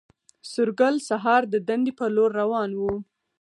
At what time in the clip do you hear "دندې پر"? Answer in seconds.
1.67-2.09